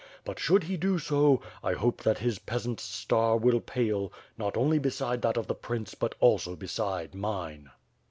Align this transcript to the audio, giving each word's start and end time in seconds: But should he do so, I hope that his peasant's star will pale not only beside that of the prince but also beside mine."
But 0.25 0.39
should 0.39 0.63
he 0.63 0.77
do 0.77 0.97
so, 0.97 1.43
I 1.63 1.73
hope 1.73 2.01
that 2.01 2.17
his 2.17 2.39
peasant's 2.39 2.81
star 2.81 3.37
will 3.37 3.59
pale 3.59 4.11
not 4.35 4.57
only 4.57 4.79
beside 4.79 5.21
that 5.21 5.37
of 5.37 5.45
the 5.45 5.53
prince 5.53 5.93
but 5.93 6.15
also 6.19 6.55
beside 6.55 7.13
mine." 7.13 7.69